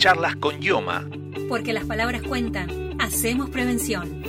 Charlas 0.00 0.34
con 0.36 0.62
Yoma. 0.62 1.04
Porque 1.46 1.74
las 1.74 1.84
palabras 1.84 2.22
cuentan. 2.22 2.70
Hacemos 2.98 3.50
prevención. 3.50 4.22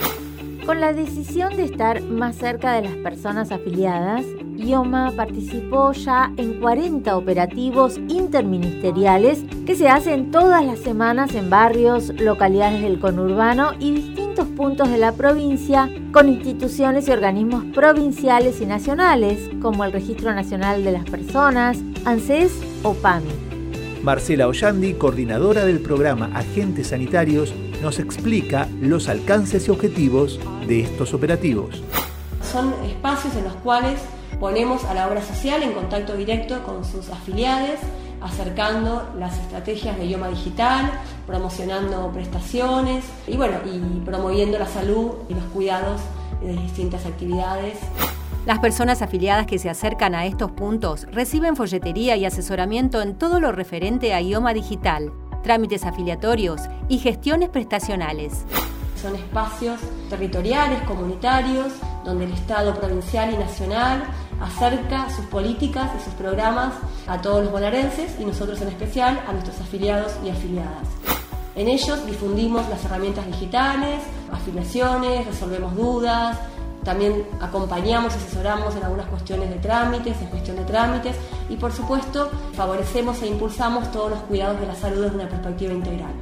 Con 0.65 0.81
la 0.81 0.91
decisión 0.91 1.55
de 1.55 1.63
estar 1.63 2.01
más 2.03 2.35
cerca 2.35 2.73
de 2.73 2.81
las 2.81 2.97
personas 2.97 3.53
afiliadas, 3.53 4.25
IOMA 4.57 5.13
participó 5.15 5.93
ya 5.93 6.29
en 6.35 6.59
40 6.59 7.15
operativos 7.15 7.99
interministeriales 8.09 9.45
que 9.65 9.75
se 9.75 9.87
hacen 9.87 10.29
todas 10.29 10.65
las 10.65 10.79
semanas 10.79 11.35
en 11.35 11.49
barrios, 11.49 12.09
localidades 12.19 12.81
del 12.81 12.99
conurbano 12.99 13.71
y 13.79 13.91
distintos 13.91 14.49
puntos 14.49 14.89
de 14.89 14.97
la 14.97 15.13
provincia 15.13 15.89
con 16.11 16.27
instituciones 16.27 17.07
y 17.07 17.11
organismos 17.11 17.63
provinciales 17.73 18.59
y 18.59 18.65
nacionales 18.65 19.49
como 19.61 19.85
el 19.85 19.93
Registro 19.93 20.33
Nacional 20.33 20.83
de 20.83 20.91
las 20.91 21.05
Personas, 21.05 21.77
ANSES 22.03 22.61
o 22.83 22.93
PAMI. 22.93 23.50
Marcela 24.03 24.47
Ollandi, 24.47 24.95
coordinadora 24.95 25.63
del 25.63 25.79
programa 25.79 26.31
Agentes 26.33 26.87
Sanitarios, 26.87 27.53
nos 27.83 27.99
explica 27.99 28.67
los 28.81 29.07
alcances 29.07 29.67
y 29.67 29.71
objetivos 29.71 30.39
de 30.67 30.81
estos 30.81 31.13
operativos. 31.13 31.83
Son 32.51 32.73
espacios 32.83 33.35
en 33.35 33.43
los 33.43 33.53
cuales 33.57 33.99
ponemos 34.39 34.85
a 34.85 34.95
la 34.95 35.07
obra 35.07 35.21
social 35.21 35.61
en 35.61 35.73
contacto 35.73 36.15
directo 36.15 36.63
con 36.63 36.83
sus 36.83 37.09
afiliados, 37.09 37.79
acercando 38.21 39.07
las 39.19 39.37
estrategias 39.37 39.95
de 39.97 40.05
idioma 40.05 40.29
digital, 40.29 40.91
promocionando 41.27 42.11
prestaciones 42.11 43.05
y 43.27 43.37
bueno, 43.37 43.57
y 43.65 43.99
promoviendo 44.03 44.57
la 44.57 44.67
salud 44.67 45.11
y 45.29 45.35
los 45.35 45.43
cuidados 45.53 46.01
de 46.41 46.53
distintas 46.53 47.05
actividades. 47.05 47.77
Las 48.45 48.57
personas 48.57 49.03
afiliadas 49.03 49.45
que 49.45 49.59
se 49.59 49.69
acercan 49.69 50.15
a 50.15 50.25
estos 50.25 50.49
puntos 50.51 51.05
reciben 51.11 51.55
folletería 51.55 52.15
y 52.15 52.25
asesoramiento 52.25 52.99
en 53.03 53.15
todo 53.15 53.39
lo 53.39 53.51
referente 53.51 54.15
a 54.15 54.21
idioma 54.21 54.51
digital, 54.55 55.13
trámites 55.43 55.85
afiliatorios 55.85 56.61
y 56.89 56.97
gestiones 56.97 57.49
prestacionales. 57.49 58.43
Son 58.99 59.15
espacios 59.15 59.79
territoriales, 60.09 60.81
comunitarios, 60.83 61.71
donde 62.03 62.25
el 62.25 62.33
Estado 62.33 62.73
provincial 62.73 63.31
y 63.31 63.37
nacional 63.37 64.03
acerca 64.41 65.07
sus 65.11 65.25
políticas 65.25 65.91
y 65.99 66.03
sus 66.03 66.13
programas 66.15 66.73
a 67.05 67.21
todos 67.21 67.43
los 67.43 67.51
bonaerenses 67.51 68.19
y 68.19 68.25
nosotros 68.25 68.59
en 68.61 68.69
especial 68.69 69.21
a 69.27 69.33
nuestros 69.33 69.61
afiliados 69.61 70.15
y 70.25 70.31
afiliadas. 70.31 70.87
En 71.55 71.67
ellos 71.67 72.03
difundimos 72.07 72.67
las 72.69 72.83
herramientas 72.85 73.27
digitales, 73.27 74.01
afiliaciones, 74.31 75.27
resolvemos 75.27 75.75
dudas, 75.75 76.39
también 76.83 77.25
acompañamos 77.39 78.15
asesoramos 78.15 78.75
en 78.75 78.83
algunas 78.83 79.07
cuestiones 79.07 79.49
de 79.49 79.57
trámites, 79.57 80.19
en 80.21 80.27
cuestión 80.27 80.57
de 80.57 80.63
trámites 80.63 81.15
y 81.49 81.55
por 81.55 81.71
supuesto 81.71 82.29
favorecemos 82.53 83.21
e 83.21 83.27
impulsamos 83.27 83.91
todos 83.91 84.09
los 84.09 84.19
cuidados 84.21 84.59
de 84.59 84.67
la 84.67 84.75
salud 84.75 85.03
desde 85.03 85.15
una 85.15 85.29
perspectiva 85.29 85.73
integral. 85.73 86.13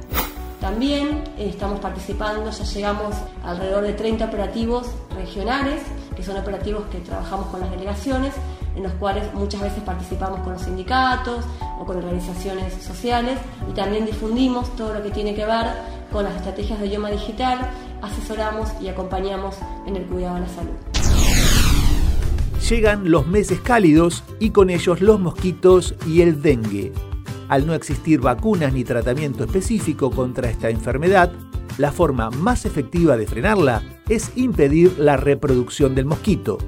También 0.60 1.24
eh, 1.38 1.48
estamos 1.48 1.80
participando, 1.80 2.50
ya 2.50 2.64
llegamos 2.64 3.14
alrededor 3.42 3.82
de 3.82 3.94
30 3.94 4.26
operativos 4.26 4.88
regionales, 5.16 5.82
que 6.14 6.22
son 6.22 6.36
operativos 6.36 6.84
que 6.92 6.98
trabajamos 6.98 7.46
con 7.46 7.60
las 7.60 7.70
delegaciones, 7.70 8.34
en 8.76 8.82
los 8.82 8.92
cuales 8.92 9.32
muchas 9.32 9.62
veces 9.62 9.82
participamos 9.82 10.40
con 10.40 10.52
los 10.52 10.62
sindicatos 10.62 11.44
o 11.78 11.84
con 11.86 11.96
organizaciones 11.96 12.74
sociales 12.74 13.38
y 13.68 13.72
también 13.72 14.04
difundimos 14.04 14.76
todo 14.76 14.94
lo 14.94 15.02
que 15.02 15.10
tiene 15.10 15.34
que 15.34 15.46
ver 15.46 15.66
con 16.12 16.24
las 16.24 16.36
estrategias 16.36 16.78
de 16.78 16.86
idioma 16.86 17.10
digital, 17.10 17.58
asesoramos 18.02 18.70
y 18.80 18.88
acompañamos 18.88 19.56
en 19.86 19.96
el 19.96 20.04
cuidado 20.04 20.36
de 20.36 20.40
la 20.42 20.48
salud. 20.48 20.72
Llegan 22.68 23.10
los 23.10 23.26
meses 23.26 23.60
cálidos 23.60 24.22
y 24.38 24.50
con 24.50 24.70
ellos 24.70 25.00
los 25.00 25.18
mosquitos 25.18 25.94
y 26.06 26.20
el 26.20 26.40
dengue. 26.40 26.92
Al 27.48 27.66
no 27.66 27.74
existir 27.74 28.20
vacunas 28.20 28.72
ni 28.72 28.84
tratamiento 28.84 29.42
específico 29.42 30.12
contra 30.12 30.48
esta 30.48 30.70
enfermedad, 30.70 31.32
la 31.78 31.90
forma 31.90 32.30
más 32.30 32.66
efectiva 32.66 33.16
de 33.16 33.26
frenarla 33.26 33.82
es 34.08 34.30
impedir 34.36 34.98
la 34.98 35.16
reproducción 35.16 35.94
del 35.94 36.04
mosquito. 36.04 36.58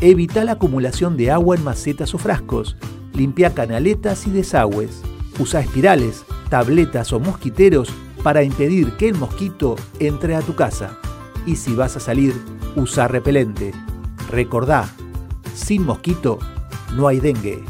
Evita 0.00 0.44
la 0.44 0.52
acumulación 0.52 1.16
de 1.16 1.30
agua 1.30 1.54
en 1.54 1.62
macetas 1.62 2.14
o 2.14 2.18
frascos. 2.18 2.76
Limpia 3.12 3.54
canaletas 3.54 4.26
y 4.26 4.30
desagües. 4.30 5.02
Usa 5.38 5.60
espirales, 5.60 6.24
tabletas 6.48 7.12
o 7.12 7.20
mosquiteros 7.20 7.88
para 8.22 8.42
impedir 8.42 8.96
que 8.96 9.08
el 9.08 9.14
mosquito 9.16 9.76
entre 9.98 10.36
a 10.36 10.40
tu 10.40 10.54
casa. 10.54 10.98
Y 11.46 11.56
si 11.56 11.74
vas 11.74 11.96
a 11.96 12.00
salir, 12.00 12.34
usa 12.76 13.08
repelente. 13.08 13.72
Recordá, 14.30 14.88
sin 15.54 15.84
mosquito 15.84 16.38
no 16.94 17.08
hay 17.08 17.20
dengue. 17.20 17.64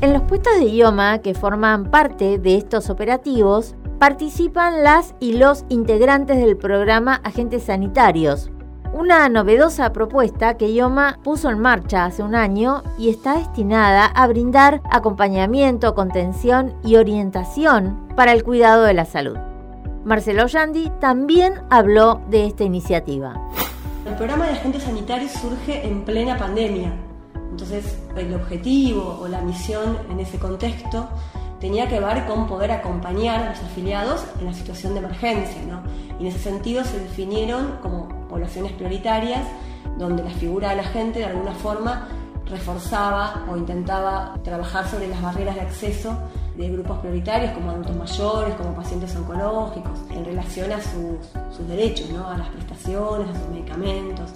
En 0.00 0.12
los 0.12 0.22
puestos 0.22 0.54
de 0.58 0.64
idioma 0.64 1.18
que 1.18 1.34
forman 1.34 1.90
parte 1.90 2.38
de 2.38 2.56
estos 2.56 2.88
operativos, 2.88 3.74
participan 3.98 4.84
las 4.84 5.14
y 5.18 5.32
los 5.32 5.64
integrantes 5.68 6.38
del 6.38 6.56
programa 6.56 7.16
Agentes 7.24 7.64
Sanitarios, 7.64 8.50
una 8.92 9.28
novedosa 9.28 9.92
propuesta 9.92 10.56
que 10.56 10.70
IOMA 10.70 11.18
puso 11.22 11.50
en 11.50 11.58
marcha 11.58 12.04
hace 12.04 12.22
un 12.22 12.34
año 12.34 12.82
y 12.98 13.10
está 13.10 13.36
destinada 13.38 14.06
a 14.06 14.26
brindar 14.26 14.80
acompañamiento, 14.90 15.94
contención 15.94 16.74
y 16.84 16.96
orientación 16.96 18.08
para 18.16 18.32
el 18.32 18.44
cuidado 18.44 18.84
de 18.84 18.94
la 18.94 19.04
salud. 19.04 19.36
Marcelo 20.04 20.46
Yandi 20.46 20.90
también 21.00 21.54
habló 21.70 22.20
de 22.30 22.46
esta 22.46 22.64
iniciativa. 22.64 23.34
El 24.06 24.14
programa 24.14 24.46
de 24.46 24.52
agentes 24.52 24.84
sanitarios 24.84 25.32
surge 25.32 25.86
en 25.86 26.04
plena 26.04 26.38
pandemia, 26.38 26.92
entonces 27.50 27.98
el 28.16 28.34
objetivo 28.34 29.18
o 29.20 29.28
la 29.28 29.42
misión 29.42 29.98
en 30.10 30.20
ese 30.20 30.38
contexto 30.38 31.08
tenía 31.60 31.88
que 31.88 32.00
ver 32.00 32.24
con 32.26 32.46
poder 32.46 32.70
acompañar 32.70 33.42
a 33.42 33.50
los 33.50 33.58
afiliados 33.60 34.24
en 34.40 34.46
la 34.46 34.54
situación 34.54 34.94
de 34.94 35.00
emergencia. 35.00 35.60
¿no? 35.66 35.82
Y 36.18 36.22
en 36.22 36.28
ese 36.28 36.38
sentido 36.38 36.84
se 36.84 36.98
definieron 37.00 37.78
como 37.82 38.07
poblaciones 38.38 38.70
prioritarias 38.72 39.42
donde 39.98 40.22
la 40.22 40.30
figura 40.30 40.70
de 40.70 40.76
la 40.76 40.84
gente 40.84 41.18
de 41.18 41.24
alguna 41.24 41.52
forma 41.54 42.06
reforzaba 42.46 43.44
o 43.50 43.56
intentaba 43.56 44.34
trabajar 44.44 44.88
sobre 44.88 45.08
las 45.08 45.20
barreras 45.20 45.56
de 45.56 45.62
acceso 45.62 46.16
de 46.56 46.68
grupos 46.70 46.98
prioritarios 46.98 47.50
como 47.52 47.72
adultos 47.72 47.96
mayores, 47.96 48.54
como 48.54 48.74
pacientes 48.74 49.14
oncológicos, 49.16 49.98
en 50.10 50.24
relación 50.24 50.70
a 50.72 50.78
sus, 50.80 51.66
derechos, 51.68 52.10
¿no? 52.10 52.28
a 52.28 52.38
las 52.38 52.48
prestaciones, 52.50 53.28
a 53.28 53.38
sus 53.38 53.48
medicamentos. 53.48 54.30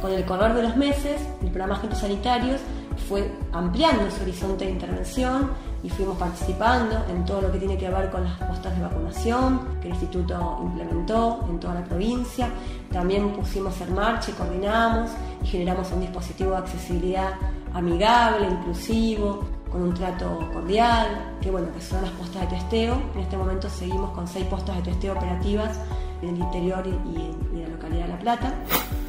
Con 0.00 0.12
el 0.12 0.24
correr 0.24 0.54
de 0.54 0.62
los 0.62 0.76
meses, 0.76 1.20
el 1.42 1.48
programa 1.48 1.74
Agentes 1.74 1.98
Sanitarios 1.98 2.60
fue 3.08 3.30
ampliando 3.52 4.10
su 4.10 4.22
horizonte 4.22 4.64
de 4.64 4.70
intervención 4.70 5.50
y 5.84 5.90
fuimos 5.90 6.16
participando 6.16 7.04
en 7.10 7.24
todo 7.26 7.42
lo 7.42 7.52
que 7.52 7.58
tiene 7.58 7.76
que 7.76 7.90
ver 7.90 8.10
con 8.10 8.24
las 8.24 8.38
postas 8.38 8.74
de 8.74 8.82
vacunación 8.82 9.60
que 9.82 9.88
el 9.88 9.94
instituto 9.94 10.60
implementó 10.62 11.44
en 11.48 11.60
toda 11.60 11.74
la 11.74 11.84
provincia. 11.84 12.48
También 12.90 13.30
pusimos 13.34 13.78
en 13.82 13.94
marcha 13.94 14.30
y 14.30 14.34
coordinamos 14.34 15.10
y 15.42 15.46
generamos 15.46 15.92
un 15.92 16.00
dispositivo 16.00 16.52
de 16.52 16.56
accesibilidad 16.56 17.34
amigable, 17.74 18.48
inclusivo, 18.48 19.40
con 19.70 19.82
un 19.82 19.94
trato 19.94 20.48
cordial, 20.52 21.34
que 21.42 21.50
bueno, 21.50 21.68
que 21.74 21.80
son 21.82 22.00
las 22.00 22.12
postas 22.12 22.42
de 22.42 22.56
testeo. 22.56 22.94
En 23.14 23.20
este 23.20 23.36
momento 23.36 23.68
seguimos 23.68 24.10
con 24.12 24.26
seis 24.26 24.46
postas 24.46 24.76
de 24.76 24.82
testeo 24.82 25.12
operativas 25.12 25.78
en 26.22 26.30
el 26.30 26.38
interior 26.38 26.86
y, 26.86 27.20
en, 27.56 27.62
la 27.62 27.68
localidad 27.68 28.04
de 28.04 28.08
La 28.08 28.18
Plata. 28.18 28.54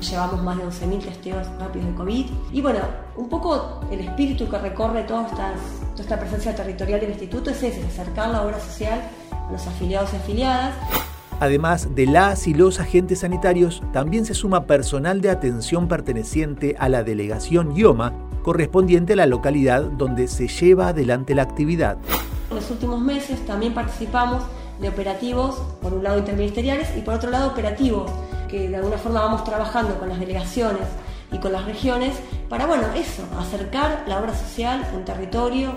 Llevamos 0.09 0.43
más 0.43 0.57
de 0.57 0.65
11.000 0.65 1.03
testeos 1.03 1.47
rápidos 1.59 1.87
de 1.87 1.95
COVID. 1.95 2.25
Y 2.51 2.61
bueno, 2.61 2.79
un 3.15 3.27
poco 3.27 3.81
el 3.91 4.01
espíritu 4.01 4.47
que 4.47 4.57
recorre 4.59 5.03
toda 5.03 5.25
esta, 5.25 5.53
toda 5.91 6.03
esta 6.03 6.19
presencia 6.19 6.55
territorial 6.55 6.99
del 6.99 7.09
instituto 7.09 7.49
es 7.49 7.63
ese, 7.63 7.83
acercar 7.83 8.29
la 8.29 8.43
obra 8.43 8.59
social 8.59 9.01
a 9.31 9.51
los 9.51 9.65
afiliados 9.65 10.13
y 10.13 10.17
afiliadas. 10.17 10.75
Además 11.39 11.95
de 11.95 12.05
las 12.05 12.47
y 12.47 12.53
los 12.53 12.79
agentes 12.79 13.19
sanitarios, 13.19 13.81
también 13.91 14.25
se 14.25 14.35
suma 14.35 14.65
personal 14.65 15.21
de 15.21 15.29
atención 15.29 15.87
perteneciente 15.87 16.75
a 16.79 16.87
la 16.87 17.03
delegación 17.03 17.75
IOMA 17.75 18.13
correspondiente 18.43 19.13
a 19.13 19.15
la 19.15 19.25
localidad 19.25 19.81
donde 19.81 20.27
se 20.27 20.47
lleva 20.47 20.89
adelante 20.89 21.33
la 21.33 21.41
actividad. 21.41 21.97
En 22.51 22.57
los 22.57 22.69
últimos 22.69 23.01
meses 23.01 23.43
también 23.47 23.73
participamos 23.73 24.43
de 24.79 24.89
operativos, 24.89 25.55
por 25.81 25.93
un 25.93 26.03
lado 26.03 26.19
interministeriales 26.19 26.89
y 26.95 27.01
por 27.01 27.15
otro 27.15 27.31
lado 27.31 27.49
operativos, 27.49 28.11
que 28.47 28.69
de 28.69 28.75
alguna 28.75 28.97
forma 28.97 29.21
vamos 29.21 29.43
trabajando 29.43 29.97
con 29.99 30.09
las 30.09 30.19
delegaciones 30.19 30.87
y 31.31 31.37
con 31.39 31.51
las 31.51 31.65
regiones 31.65 32.15
para, 32.49 32.65
bueno, 32.65 32.83
eso, 32.95 33.23
acercar 33.39 34.03
la 34.07 34.19
obra 34.19 34.33
social 34.35 34.85
en 34.93 35.05
territorio. 35.05 35.73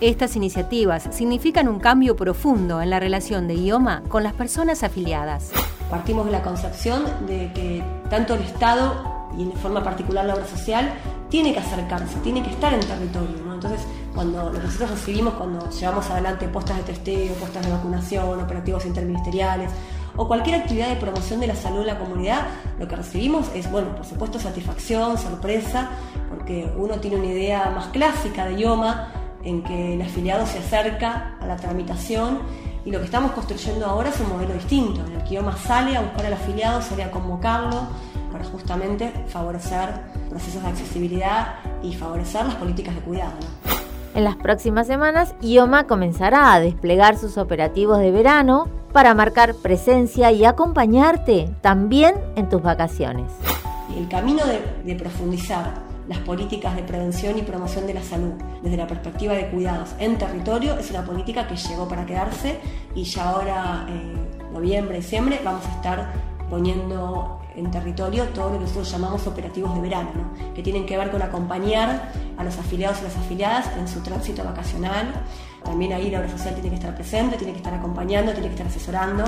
Estas 0.00 0.36
iniciativas 0.36 1.08
significan 1.10 1.68
un 1.68 1.80
cambio 1.80 2.14
profundo 2.14 2.80
en 2.80 2.90
la 2.90 3.00
relación 3.00 3.48
de 3.48 3.54
IOMA 3.54 4.02
con 4.08 4.22
las 4.22 4.32
personas 4.32 4.82
afiliadas. 4.82 5.50
Partimos 5.90 6.26
de 6.26 6.32
la 6.32 6.42
concepción 6.42 7.04
de 7.26 7.52
que 7.52 7.82
tanto 8.08 8.34
el 8.34 8.42
Estado 8.42 9.18
y 9.36 9.42
en 9.42 9.52
forma 9.52 9.82
particular 9.82 10.24
la 10.24 10.34
obra 10.34 10.46
social, 10.46 10.92
tiene 11.28 11.52
que 11.52 11.60
acercarse, 11.60 12.18
tiene 12.20 12.42
que 12.42 12.50
estar 12.50 12.72
en 12.72 12.80
territorio. 12.80 13.52
Entonces, 13.52 13.80
cuando 14.14 14.50
nosotros 14.50 14.90
recibimos, 14.90 15.34
cuando 15.34 15.68
llevamos 15.70 16.08
adelante 16.10 16.48
postas 16.48 16.78
de 16.78 16.82
testeo, 16.84 17.34
postas 17.34 17.66
de 17.66 17.72
vacunación, 17.72 18.40
operativos 18.40 18.86
interministeriales 18.86 19.70
o 20.18 20.26
cualquier 20.26 20.60
actividad 20.60 20.88
de 20.88 20.96
promoción 20.96 21.38
de 21.40 21.46
la 21.46 21.54
salud 21.54 21.80
en 21.80 21.86
la 21.86 21.98
comunidad, 21.98 22.48
lo 22.78 22.88
que 22.88 22.96
recibimos 22.96 23.48
es, 23.54 23.70
bueno, 23.70 23.94
por 23.94 24.04
supuesto, 24.04 24.38
satisfacción, 24.40 25.16
sorpresa, 25.16 25.90
porque 26.28 26.70
uno 26.76 26.96
tiene 26.96 27.16
una 27.16 27.26
idea 27.26 27.70
más 27.70 27.86
clásica 27.86 28.44
de 28.46 28.60
IOMA 28.60 29.12
en 29.44 29.62
que 29.62 29.94
el 29.94 30.02
afiliado 30.02 30.44
se 30.44 30.58
acerca 30.58 31.36
a 31.40 31.46
la 31.46 31.56
tramitación 31.56 32.40
Y 32.84 32.90
lo 32.90 32.98
que 32.98 33.04
estamos 33.04 33.32
construyendo 33.32 33.86
ahora 33.86 34.08
es 34.08 34.18
un 34.18 34.30
modelo 34.30 34.54
distinto, 34.54 35.04
en 35.06 35.12
el 35.12 35.24
que 35.24 35.34
IOMA 35.34 35.56
sale 35.56 35.96
a 35.96 36.00
buscar 36.00 36.26
al 36.26 36.32
afiliado, 36.32 36.82
sale 36.82 37.04
a 37.04 37.10
convocarlo 37.10 37.86
para 38.32 38.44
justamente 38.44 39.12
favorecer 39.28 39.90
procesos 40.28 40.62
de 40.62 40.68
accesibilidad 40.68 41.54
y 41.82 41.94
favorecer 41.94 42.44
las 42.44 42.54
políticas 42.56 42.94
de 42.94 43.00
cuidado. 43.02 43.34
En 44.14 44.24
las 44.24 44.36
próximas 44.36 44.86
semanas, 44.86 45.34
IOMA 45.42 45.86
comenzará 45.86 46.54
a 46.54 46.60
desplegar 46.60 47.18
sus 47.18 47.36
operativos 47.36 47.98
de 47.98 48.10
verano 48.10 48.77
para 48.98 49.14
marcar 49.14 49.54
presencia 49.54 50.32
y 50.32 50.44
acompañarte 50.44 51.48
también 51.60 52.16
en 52.34 52.48
tus 52.48 52.60
vacaciones. 52.60 53.30
El 53.96 54.08
camino 54.08 54.44
de, 54.44 54.60
de 54.84 54.98
profundizar 54.98 55.72
las 56.08 56.18
políticas 56.18 56.74
de 56.74 56.82
prevención 56.82 57.38
y 57.38 57.42
promoción 57.42 57.86
de 57.86 57.94
la 57.94 58.02
salud 58.02 58.32
desde 58.60 58.76
la 58.76 58.88
perspectiva 58.88 59.34
de 59.34 59.50
cuidados 59.50 59.90
en 60.00 60.18
territorio 60.18 60.76
es 60.76 60.90
una 60.90 61.04
política 61.04 61.46
que 61.46 61.54
llegó 61.54 61.86
para 61.86 62.04
quedarse 62.06 62.58
y 62.96 63.04
ya 63.04 63.28
ahora, 63.28 63.86
eh, 63.88 64.16
noviembre, 64.52 64.96
diciembre, 64.96 65.40
vamos 65.44 65.64
a 65.66 65.76
estar 65.76 66.12
poniendo 66.50 67.40
en 67.54 67.70
territorio 67.70 68.24
todo 68.34 68.46
lo 68.50 68.54
que 68.54 68.60
nosotros 68.62 68.90
llamamos 68.90 69.24
operativos 69.28 69.76
de 69.76 69.80
verano, 69.80 70.32
que 70.56 70.62
tienen 70.62 70.86
que 70.86 70.96
ver 70.96 71.12
con 71.12 71.22
acompañar 71.22 72.10
a 72.36 72.42
los 72.42 72.58
afiliados 72.58 72.98
y 73.00 73.04
las 73.04 73.16
afiliadas 73.16 73.76
en 73.76 73.86
su 73.86 74.00
tránsito 74.00 74.42
vacacional. 74.42 75.12
También 75.68 75.92
ahí 75.92 76.10
la 76.10 76.20
obra 76.20 76.30
social 76.30 76.54
tiene 76.54 76.70
que 76.70 76.76
estar 76.76 76.94
presente, 76.94 77.36
tiene 77.36 77.52
que 77.52 77.58
estar 77.58 77.74
acompañando, 77.74 78.32
tiene 78.32 78.48
que 78.48 78.54
estar 78.54 78.66
asesorando. 78.66 79.24